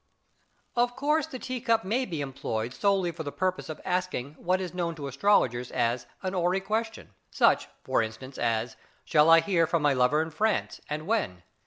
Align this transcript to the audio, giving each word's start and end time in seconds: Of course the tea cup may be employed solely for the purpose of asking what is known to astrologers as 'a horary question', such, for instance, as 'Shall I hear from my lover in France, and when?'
Of 0.75 0.95
course 0.95 1.27
the 1.27 1.37
tea 1.37 1.61
cup 1.61 1.83
may 1.85 2.05
be 2.05 2.21
employed 2.21 2.73
solely 2.73 3.11
for 3.11 3.21
the 3.21 3.31
purpose 3.31 3.69
of 3.69 3.79
asking 3.85 4.33
what 4.39 4.59
is 4.59 4.73
known 4.73 4.95
to 4.95 5.05
astrologers 5.05 5.69
as 5.69 6.07
'a 6.23 6.31
horary 6.31 6.59
question', 6.59 7.11
such, 7.29 7.67
for 7.83 8.01
instance, 8.01 8.39
as 8.39 8.77
'Shall 9.05 9.29
I 9.29 9.41
hear 9.41 9.67
from 9.67 9.83
my 9.83 9.93
lover 9.93 10.19
in 10.23 10.31
France, 10.31 10.81
and 10.89 11.05
when?' 11.05 11.43